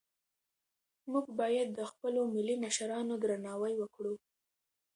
[1.11, 4.13] موږ باید د خپلو ملي مشرانو درناوی وکړو.